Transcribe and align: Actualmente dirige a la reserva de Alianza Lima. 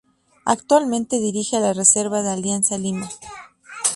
Actualmente 0.45 1.19
dirige 1.19 1.57
a 1.57 1.59
la 1.59 1.73
reserva 1.73 2.23
de 2.23 2.31
Alianza 2.31 2.75
Lima. 2.75 3.07